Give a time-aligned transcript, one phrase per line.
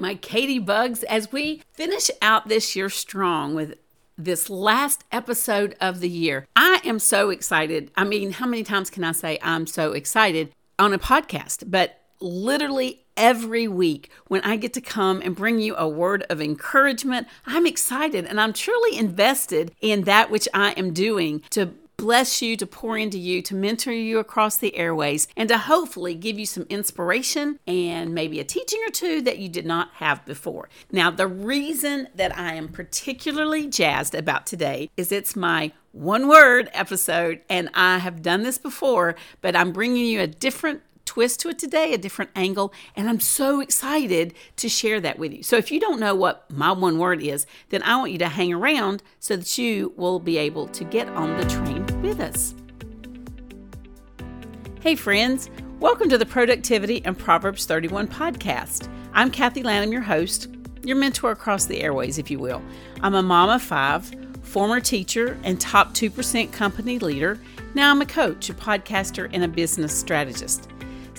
[0.00, 3.74] my Katie Bugs, as we finish out this year strong with
[4.16, 6.46] this last episode of the year.
[6.56, 7.90] I am so excited.
[7.96, 11.70] I mean, how many times can I say I'm so excited on a podcast?
[11.70, 16.40] But literally every week when I get to come and bring you a word of
[16.40, 21.70] encouragement, I'm excited and I'm truly invested in that which I am doing to
[22.00, 26.14] bless you, to pour into you, to mentor you across the airways, and to hopefully
[26.14, 30.24] give you some inspiration and maybe a teaching or two that you did not have
[30.24, 30.70] before.
[30.90, 36.70] Now, the reason that I am particularly jazzed about today is it's my one word
[36.72, 41.48] episode, and I have done this before, but I'm bringing you a different twist to
[41.48, 45.42] it today, a different angle, and I'm so excited to share that with you.
[45.42, 48.28] So, if you don't know what my one word is, then I want you to
[48.28, 52.54] hang around so that you will be able to get on the train with us.
[54.82, 55.50] Hey, friends,
[55.80, 58.88] welcome to the Productivity and Proverbs 31 podcast.
[59.12, 60.46] I'm Kathy Lanham, your host,
[60.84, 62.62] your mentor across the airways, if you will.
[63.00, 64.08] I'm a mom of five,
[64.42, 67.40] former teacher, and top 2% company leader.
[67.74, 70.68] Now I'm a coach, a podcaster, and a business strategist.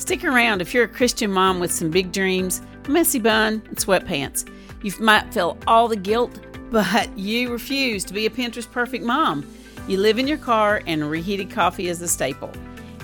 [0.02, 3.78] Stick around if you're a Christian mom with some big dreams, a messy bun, and
[3.78, 4.52] sweatpants.
[4.82, 6.40] You might feel all the guilt,
[6.72, 9.46] but you refuse to be a Pinterest perfect mom.
[9.88, 12.52] You live in your car, and reheated coffee is a staple.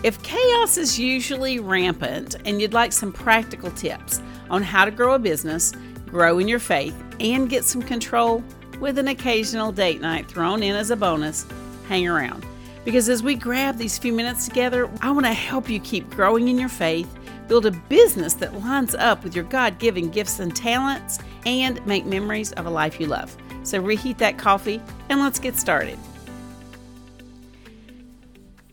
[0.02, 5.14] If chaos is usually rampant and you'd like some practical tips on how to grow
[5.14, 5.74] a business,
[6.08, 8.44] grow in your faith, and get some control
[8.80, 11.46] with an occasional date night thrown in as a bonus,
[11.88, 12.44] hang around.
[12.88, 16.48] Because as we grab these few minutes together, I want to help you keep growing
[16.48, 20.56] in your faith, build a business that lines up with your God given gifts and
[20.56, 23.36] talents, and make memories of a life you love.
[23.64, 26.00] So reheat that coffee and let's get started.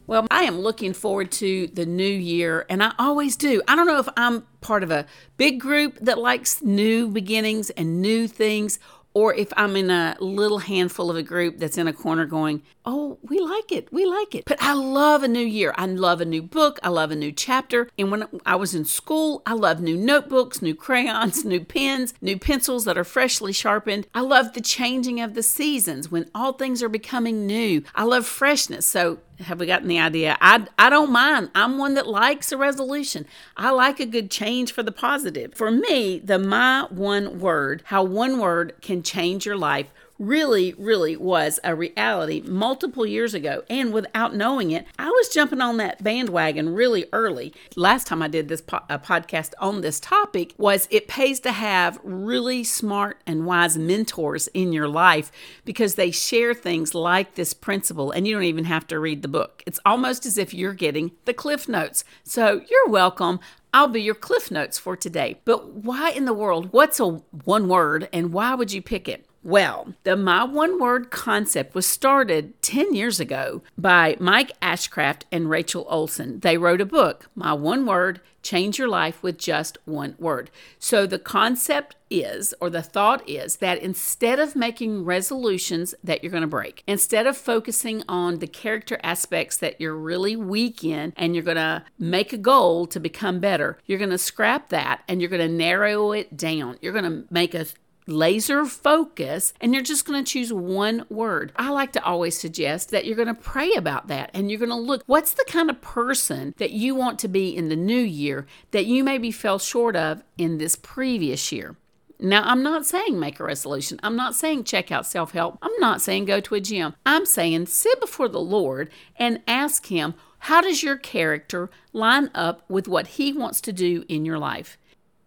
[0.06, 3.62] Well, I am looking forward to the new year, and I always do.
[3.66, 5.06] I don't know if I'm part of a
[5.38, 8.78] big group that likes new beginnings and new things,
[9.14, 12.62] or if I'm in a little handful of a group that's in a corner going,
[12.84, 14.44] Oh, we like it, we like it.
[14.44, 15.72] But I love a new year.
[15.78, 16.78] I love a new book.
[16.83, 17.89] I love a new chapter.
[17.96, 22.39] And when I was in school, I love new notebooks, new crayons, new pens, new
[22.39, 24.06] pencils that are freshly sharpened.
[24.14, 27.84] I love the changing of the seasons when all things are becoming new.
[27.94, 28.86] I love freshness.
[28.86, 30.36] So have we gotten the idea?
[30.40, 31.50] I, I don't mind.
[31.55, 33.27] I'm one that likes a resolution.
[33.56, 35.55] I like a good change for the positive.
[35.55, 41.17] For me, the my one word, how one word can change your life really, really
[41.17, 43.63] was a reality multiple years ago.
[43.69, 47.52] And without knowing it, I was jumping on that bandwagon really early.
[47.77, 51.98] Last time I did this po- podcast on this topic was it pays to have
[52.02, 55.30] really smart and wise mentors in your life
[55.64, 59.29] because they share things like this principle and you don't even have to read the
[59.29, 59.63] book.
[59.67, 62.05] It's almost as if you're getting the cliff notes.
[62.23, 63.41] So you're welcome.
[63.73, 65.41] I'll be your cliff notes for today.
[65.45, 66.73] But why in the world?
[66.73, 69.27] What's a one word and why would you pick it?
[69.44, 75.50] Well, the My One Word concept was started 10 years ago by Mike Ashcraft and
[75.50, 76.40] Rachel Olsen.
[76.40, 80.50] They wrote a book, My One Word Change Your Life with Just One Word.
[80.78, 86.30] So the concept is, or the thought is, that instead of making resolutions that you're
[86.30, 91.12] going to break, instead of focusing on the character aspects that you're really weak in
[91.16, 95.02] and you're going to make a goal to become better, you're going to scrap that
[95.06, 96.78] and you're going to narrow it down.
[96.80, 97.66] You're going to make a
[98.06, 101.52] laser focus and you're just going to choose one word.
[101.56, 104.68] I like to always suggest that you're going to pray about that and you're going
[104.70, 107.94] to look what's the kind of person that you want to be in the new
[107.94, 111.76] year that you maybe fell short of in this previous year.
[112.20, 113.98] Now, I'm not saying make a resolution.
[114.02, 115.58] I'm not saying check out self help.
[115.60, 116.94] I'm not saying go to a gym.
[117.04, 122.62] I'm saying sit before the Lord and ask Him, how does your character line up
[122.68, 124.78] with what He wants to do in your life?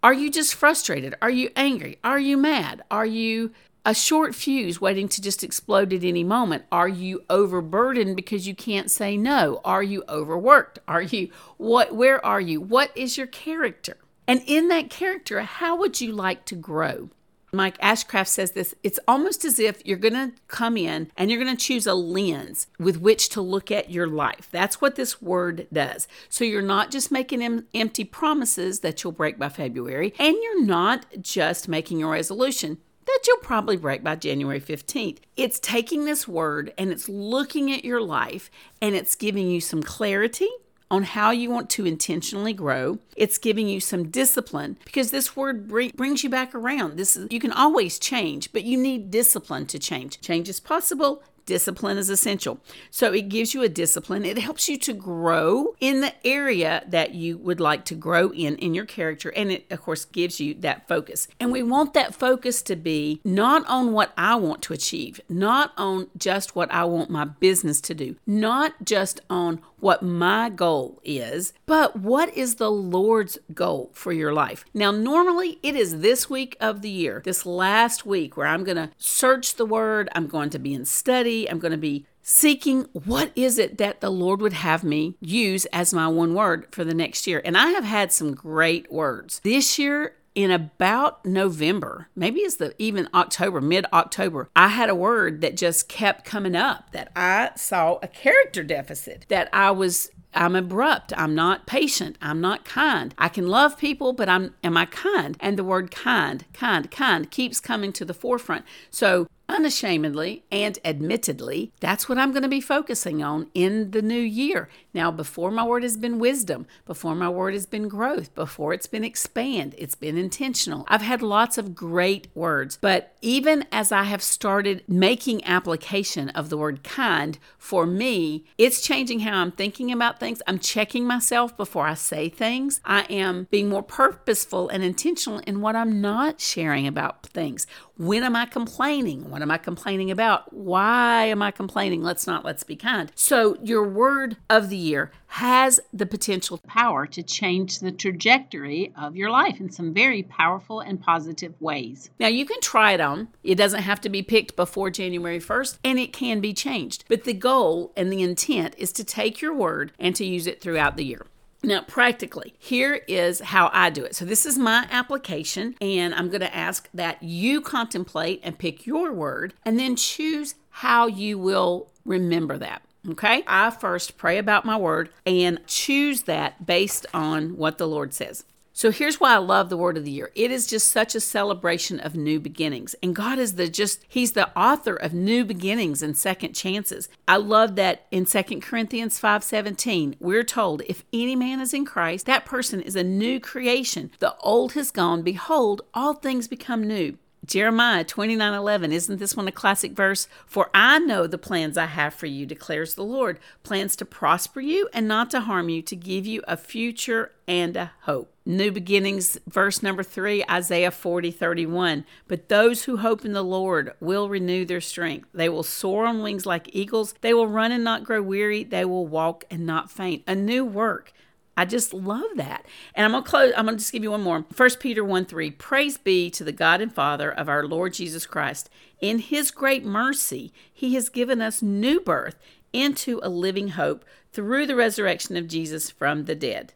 [0.04, 1.16] Are you just frustrated?
[1.22, 1.98] Are you angry?
[2.04, 2.84] Are you mad?
[2.92, 3.52] Are you
[3.84, 6.66] a short fuse waiting to just explode at any moment?
[6.72, 9.60] Are you overburdened because you can't say no?
[9.66, 10.80] Are you overworked?
[10.88, 12.62] Are you what where are you?
[12.62, 13.98] What is your character?
[14.28, 17.10] And in that character, how would you like to grow?
[17.54, 21.44] Mike Ashcraft says this it's almost as if you're going to come in and you're
[21.44, 24.50] going to choose a lens with which to look at your life.
[24.52, 26.08] That's what this word does.
[26.28, 30.66] So you're not just making em- empty promises that you'll break by February, and you're
[30.66, 35.20] not just making a resolution that you'll probably break by January 15th.
[35.38, 38.52] It's taking this word and it's looking at your life
[38.82, 40.50] and it's giving you some clarity
[40.90, 43.00] on how you want to intentionally grow.
[43.16, 46.98] It's giving you some discipline because this word bring, brings you back around.
[46.98, 50.22] This is you can always change, but you need discipline to change.
[50.22, 51.22] Change is possible.
[51.48, 52.60] discipline is essential.
[52.92, 54.24] So it gives you a discipline.
[54.24, 58.58] It helps you to grow in the area that you would like to grow in
[58.58, 59.30] in your character.
[59.36, 61.28] And it, of course, gives you that focus.
[61.40, 65.72] And we want that focus to be not on what I want to achieve, not
[65.78, 71.00] on just what I want my business to do, not just on what my goal
[71.04, 74.66] is, but what is the Lord's goal for your life?
[74.74, 78.78] Now, normally it is this week of the year, this last week, where I'm going
[78.78, 82.86] to search the word, I'm going to be in study, I'm going to be seeking
[82.92, 86.84] what is it that the Lord would have me use as my one word for
[86.84, 87.42] the next year.
[87.46, 89.40] And I have had some great words.
[89.46, 94.94] This year, in about November, maybe it's the even October, mid October, I had a
[94.94, 100.12] word that just kept coming up that I saw a character deficit, that I was
[100.36, 101.12] I'm abrupt.
[101.18, 102.18] I'm not patient.
[102.22, 103.16] I'm not kind.
[103.18, 105.36] I can love people, but I'm am I kind?
[105.40, 108.64] And the word kind, kind, kind keeps coming to the forefront.
[108.92, 114.20] So unashamedly and admittedly, that's what I'm going to be focusing on in the new
[114.20, 114.70] year.
[114.94, 118.88] Now, before my word has been wisdom, before my word has been growth, before it's
[118.88, 120.86] been expand, it's been intentional.
[120.88, 126.50] I've had lots of great words, but even as I have started making application of
[126.50, 130.42] the word kind, for me, it's changing how I'm thinking about things.
[130.48, 132.82] I'm checking myself before I say things.
[132.84, 137.68] I am being more purposeful and intentional in what I'm not sharing about things.
[137.98, 139.30] When am I complaining?
[139.38, 140.52] What am I complaining about?
[140.52, 142.02] Why am I complaining?
[142.02, 143.12] Let's not, let's be kind.
[143.14, 149.16] So, your word of the year has the potential power to change the trajectory of
[149.16, 152.10] your life in some very powerful and positive ways.
[152.20, 153.28] Now, you can try it on.
[153.44, 157.06] It doesn't have to be picked before January 1st, and it can be changed.
[157.08, 160.62] But the goal and the intent is to take your word and to use it
[160.62, 161.28] throughout the year.
[161.64, 164.16] Now, practically, here is how I do it.
[164.16, 168.86] So, this is my application, and I'm going to ask that you contemplate and pick
[168.86, 172.84] your word and then choose how you will remember that.
[173.10, 173.44] Okay?
[173.48, 178.44] I first pray about my word and choose that based on what the Lord says.
[178.78, 180.30] So here's why I love the word of the year.
[180.36, 182.96] It is just such a celebration of new beginnings.
[183.02, 187.10] And God is the just he's the author of new beginnings and second chances.
[187.28, 192.28] I love that in 2 Corinthians 5:17, we're told if any man is in Christ,
[192.28, 194.12] that person is a new creation.
[194.20, 197.18] The old has gone, behold, all things become new.
[197.48, 198.92] Jeremiah 29 11.
[198.92, 200.28] Isn't this one a classic verse?
[200.46, 204.62] For I know the plans I have for you, declares the Lord plans to prosper
[204.62, 208.37] you and not to harm you, to give you a future and a hope.
[208.48, 212.06] New beginnings, verse number three, Isaiah 40 31.
[212.30, 215.28] But those who hope in the Lord will renew their strength.
[215.34, 217.14] They will soar on wings like eagles.
[217.20, 218.64] They will run and not grow weary.
[218.64, 220.24] They will walk and not faint.
[220.28, 221.12] A new work.
[221.58, 222.66] I just love that.
[222.96, 224.46] And I'm gonna close, I'm gonna just give you one more.
[224.54, 225.52] First Peter 1 3.
[225.52, 228.70] Praise be to the God and Father of our Lord Jesus Christ.
[229.02, 232.40] In his great mercy, he has given us new birth
[232.72, 236.72] into a living hope through the resurrection of Jesus from the dead.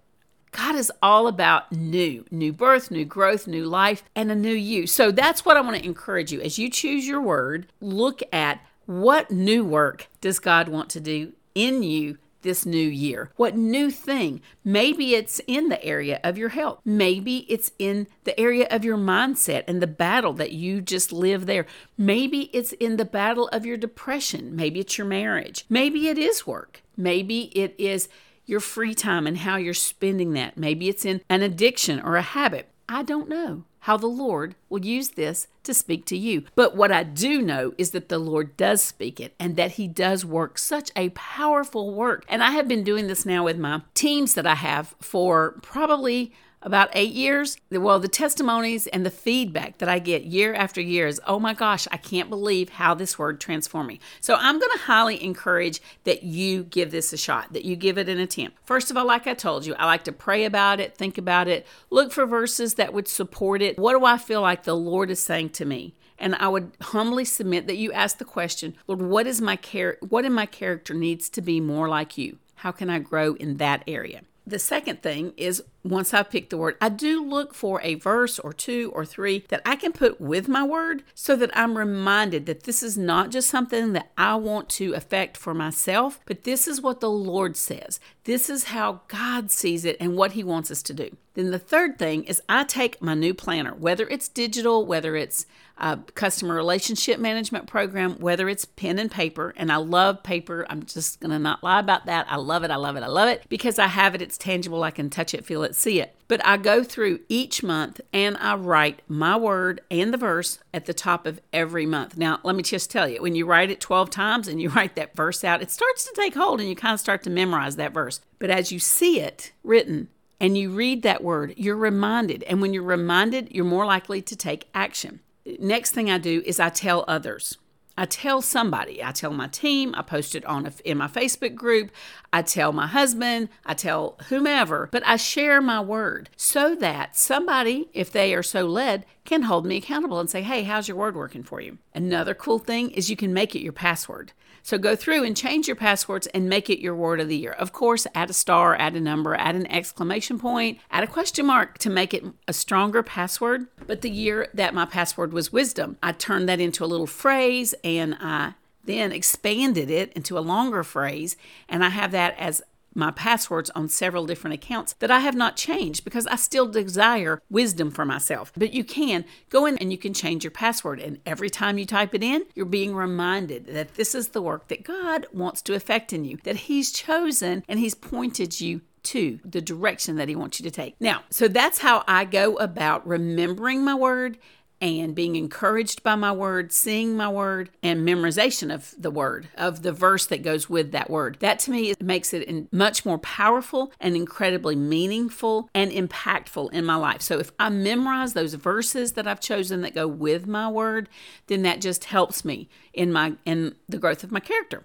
[0.51, 4.85] God is all about new, new birth, new growth, new life, and a new you.
[4.85, 6.41] So that's what I want to encourage you.
[6.41, 11.33] As you choose your word, look at what new work does God want to do
[11.55, 13.31] in you this new year?
[13.35, 14.41] What new thing?
[14.63, 16.79] Maybe it's in the area of your health.
[16.83, 21.45] Maybe it's in the area of your mindset and the battle that you just live
[21.45, 21.65] there.
[21.97, 24.55] Maybe it's in the battle of your depression.
[24.55, 25.65] Maybe it's your marriage.
[25.69, 26.81] Maybe it is work.
[26.97, 28.09] Maybe it is
[28.45, 30.57] your free time and how you're spending that.
[30.57, 32.69] Maybe it's in an addiction or a habit.
[32.89, 36.43] I don't know how the Lord will use this to speak to you.
[36.55, 39.87] But what I do know is that the Lord does speak it and that He
[39.87, 42.23] does work such a powerful work.
[42.29, 46.31] And I have been doing this now with my teams that I have for probably
[46.61, 51.07] about eight years, well, the testimonies and the feedback that I get year after year
[51.07, 53.99] is, oh my gosh, I can't believe how this word transformed me.
[54.19, 57.97] So I'm going to highly encourage that you give this a shot, that you give
[57.97, 58.57] it an attempt.
[58.63, 61.47] First of all, like I told you, I like to pray about it, think about
[61.47, 63.79] it, look for verses that would support it.
[63.79, 65.95] What do I feel like the Lord is saying to me?
[66.21, 69.97] and I would humbly submit that you ask the question, Lord, what is my care
[70.01, 72.37] what in my character needs to be more like you?
[72.55, 74.21] How can I grow in that area?
[74.45, 78.39] The second thing is once I pick the word, I do look for a verse
[78.39, 82.45] or two or three that I can put with my word so that I'm reminded
[82.47, 86.67] that this is not just something that I want to affect for myself, but this
[86.67, 87.99] is what the Lord says.
[88.23, 91.15] This is how God sees it and what He wants us to do.
[91.33, 95.45] Then the third thing is I take my new planner, whether it's digital, whether it's
[95.77, 100.65] a customer relationship management program, whether it's pen and paper, and I love paper.
[100.69, 102.27] I'm just to not lie about that.
[102.29, 102.69] I love it.
[102.69, 103.03] I love it.
[103.03, 104.21] I love it because I have it.
[104.21, 104.83] It's tangible.
[104.83, 106.15] I can touch it, feel it, see it.
[106.27, 110.85] But I go through each month and I write my word and the verse at
[110.85, 112.15] the top of every month.
[112.15, 114.95] Now, let me just tell you, when you write it 12 times and you write
[114.95, 117.77] that verse out, it starts to take hold and you kind of start to memorize
[117.77, 118.21] that verse.
[118.37, 120.09] But as you see it written,
[120.41, 122.41] and you read that word, you're reminded.
[122.43, 125.19] And when you're reminded, you're more likely to take action.
[125.59, 127.59] Next thing I do is I tell others.
[127.95, 129.03] I tell somebody.
[129.03, 129.93] I tell my team.
[129.95, 131.91] I post it on a, in my Facebook group.
[132.33, 133.49] I tell my husband.
[133.67, 134.89] I tell whomever.
[134.91, 139.67] But I share my word so that somebody, if they are so led, can hold
[139.67, 143.11] me accountable and say, "Hey, how's your word working for you?" Another cool thing is
[143.11, 144.31] you can make it your password.
[144.63, 147.51] So go through and change your passwords and make it your word of the year.
[147.51, 151.45] Of course, add a star, add a number, add an exclamation point, add a question
[151.45, 153.67] mark to make it a stronger password.
[153.87, 157.73] But the year that my password was wisdom, I turned that into a little phrase
[157.83, 158.53] and I
[158.83, 161.37] then expanded it into a longer phrase.
[161.69, 162.61] And I have that as
[162.93, 167.41] my passwords on several different accounts that I have not changed because I still desire
[167.49, 168.51] wisdom for myself.
[168.55, 170.99] But you can go in and you can change your password.
[170.99, 174.67] And every time you type it in, you're being reminded that this is the work
[174.67, 179.39] that God wants to effect in you, that He's chosen and He's pointed you to
[179.43, 180.95] the direction that He wants you to take.
[180.99, 184.37] Now, so that's how I go about remembering my word
[184.81, 189.83] and being encouraged by my word, seeing my word, and memorization of the word, of
[189.83, 191.37] the verse that goes with that word.
[191.39, 196.95] That to me makes it much more powerful and incredibly meaningful and impactful in my
[196.95, 197.21] life.
[197.21, 201.07] So if I memorize those verses that I've chosen that go with my word,
[201.47, 204.83] then that just helps me in my in the growth of my character.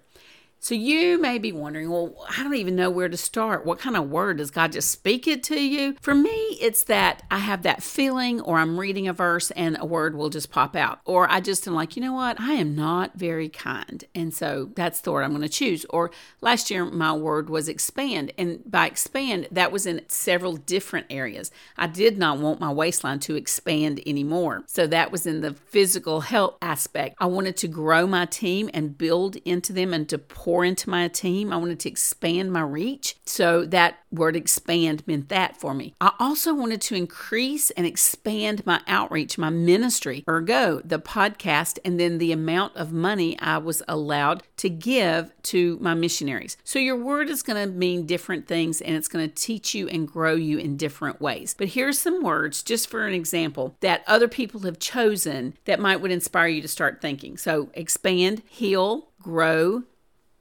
[0.59, 3.65] So you may be wondering, well, I don't even know where to start.
[3.65, 5.95] What kind of word does God just speak it to you?
[6.01, 9.85] For me, it's that I have that feeling, or I'm reading a verse and a
[9.85, 10.99] word will just pop out.
[11.05, 12.39] Or I just am like, you know what?
[12.39, 14.03] I am not very kind.
[14.13, 15.85] And so that's the word I'm going to choose.
[15.89, 16.11] Or
[16.41, 18.31] last year, my word was expand.
[18.37, 21.51] And by expand, that was in several different areas.
[21.77, 24.63] I did not want my waistline to expand anymore.
[24.67, 27.15] So that was in the physical health aspect.
[27.19, 31.07] I wanted to grow my team and build into them and to pour into my
[31.07, 31.51] team.
[31.51, 33.15] I wanted to expand my reach.
[33.25, 35.93] So that word expand meant that for me.
[35.99, 41.99] I also wanted to increase and expand my outreach, my ministry, ergo the podcast, and
[41.99, 46.57] then the amount of money I was allowed to give to my missionaries.
[46.63, 49.87] So your word is going to mean different things and it's going to teach you
[49.87, 51.55] and grow you in different ways.
[51.57, 56.01] But here's some words just for an example that other people have chosen that might
[56.01, 57.37] would inspire you to start thinking.
[57.37, 59.83] So expand, heal, grow,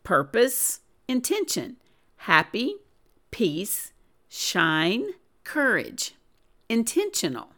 [0.05, 1.77] purpose, intention,
[2.17, 2.77] happy,
[3.31, 3.93] peace,
[4.29, 5.07] shine,
[5.45, 6.15] courage,
[6.69, 7.49] intentional,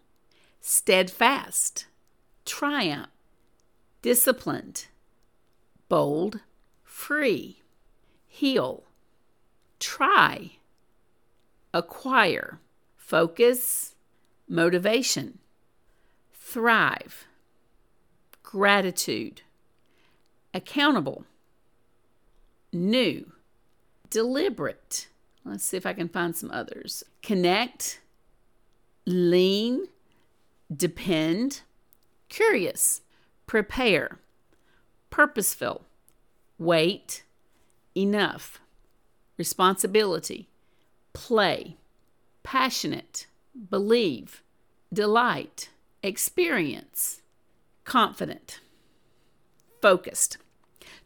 [0.61, 1.87] steadfast,
[2.45, 3.09] triumph,
[4.03, 4.87] disciplined,
[5.89, 6.41] bold,
[6.83, 7.63] free,
[8.27, 8.85] heal,
[9.79, 10.53] try,
[11.73, 12.59] acquire,
[12.97, 13.95] focus,
[14.49, 15.39] motivation,
[16.33, 17.27] thrive,
[18.43, 19.43] gratitude,
[20.55, 21.25] accountable
[22.73, 23.33] new,
[24.11, 25.09] deliberate.
[25.49, 27.03] Let's see if I can find some others.
[27.23, 28.01] Connect,
[29.07, 29.87] lean,
[30.75, 31.63] depend,
[32.29, 33.01] curious,
[33.47, 34.19] prepare,
[35.09, 35.87] purposeful,
[36.59, 37.25] wait,
[37.97, 38.61] enough,
[39.39, 40.49] responsibility,
[41.15, 41.77] play,
[42.43, 43.27] passionate,
[43.71, 44.43] believe,
[44.93, 45.71] delight,
[46.03, 47.23] experience,
[47.85, 48.61] confident,
[49.81, 50.37] focused.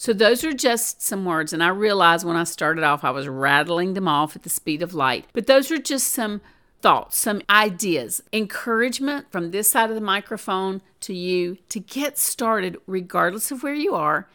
[0.02, 1.52] So, those are just some words.
[1.52, 4.82] And I realized when I started off, I was rattling them off at the speed
[4.82, 5.26] of light.
[5.32, 6.40] But those are just some
[6.80, 12.78] thoughts, some ideas, encouragement from this side of the microphone to you to get started,
[12.88, 14.28] regardless of where you are,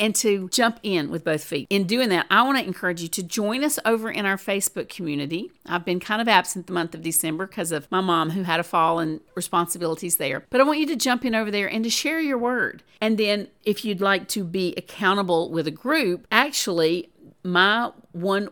[0.00, 1.66] and to jump in with both feet.
[1.70, 4.88] In doing that, I want to encourage you to join us over in our Facebook
[4.88, 5.52] community.
[5.66, 8.58] I've been kind of absent the month of December because of my mom who had
[8.58, 10.46] a fall and responsibilities there.
[10.48, 12.82] But I want you to jump in over there and to share your word.
[13.00, 17.10] And then if you'd like to be accountable with a group, actually,
[17.44, 18.48] my one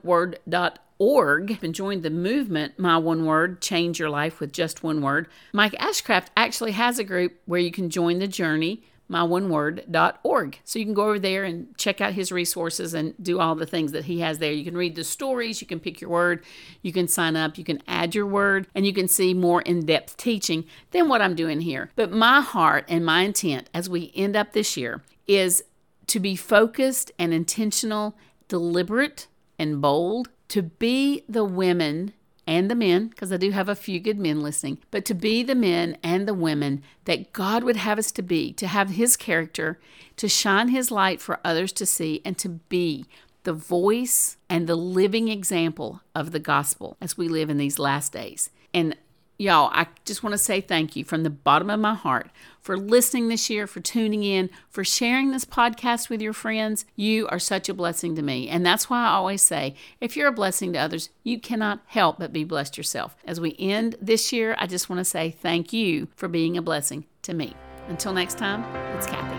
[0.98, 5.28] org and join the movement my one word change your life with just one word
[5.52, 10.60] mike ashcraft actually has a group where you can join the journey myoneWord.org.
[10.64, 13.66] So you can go over there and check out his resources and do all the
[13.66, 14.52] things that he has there.
[14.52, 16.44] You can read the stories, you can pick your word,
[16.82, 19.86] you can sign up, you can add your word, and you can see more in
[19.86, 21.90] depth teaching than what I'm doing here.
[21.96, 25.64] But my heart and my intent as we end up this year is
[26.08, 28.16] to be focused and intentional,
[28.48, 29.26] deliberate
[29.58, 32.14] and bold, to be the women
[32.48, 35.42] and the men, because I do have a few good men listening, but to be
[35.42, 39.18] the men and the women that God would have us to be, to have His
[39.18, 39.78] character,
[40.16, 43.04] to shine His light for others to see, and to be
[43.42, 48.14] the voice and the living example of the gospel as we live in these last
[48.14, 48.48] days.
[48.72, 48.96] And
[49.40, 52.28] Y'all, I just want to say thank you from the bottom of my heart
[52.60, 56.84] for listening this year, for tuning in, for sharing this podcast with your friends.
[56.96, 58.48] You are such a blessing to me.
[58.48, 62.18] And that's why I always say if you're a blessing to others, you cannot help
[62.18, 63.14] but be blessed yourself.
[63.24, 66.62] As we end this year, I just want to say thank you for being a
[66.62, 67.54] blessing to me.
[67.86, 68.64] Until next time,
[68.96, 69.36] it's Kathy.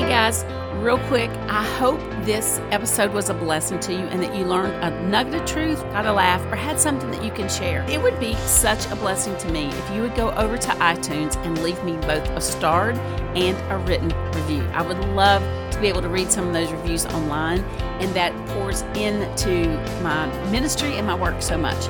[0.00, 4.34] Hey guys real quick, I hope this episode was a blessing to you and that
[4.34, 7.48] you learned a nugget of truth, got a laugh, or had something that you can
[7.48, 7.84] share.
[7.88, 11.36] It would be such a blessing to me if you would go over to iTunes
[11.44, 12.96] and leave me both a starred
[13.36, 14.62] and a written review.
[14.72, 15.42] I would love
[15.72, 17.60] to be able to read some of those reviews online,
[18.00, 19.66] and that pours into
[20.02, 21.88] my ministry and my work so much.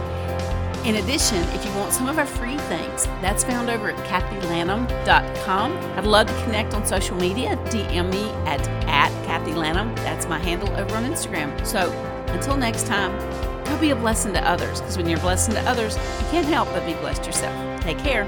[0.89, 5.77] In addition, if you want some of our free things, that's found over at kathylanham.com.
[5.77, 7.59] I'd love to connect on social media.
[7.67, 9.95] DM me at, at Kathy Lanham.
[9.97, 11.67] That's my handle over on Instagram.
[11.67, 11.93] So
[12.29, 13.13] until next time,
[13.67, 16.47] go be a blessing to others because when you're a blessing to others, you can't
[16.47, 17.83] help but be blessed yourself.
[17.83, 18.25] Take care.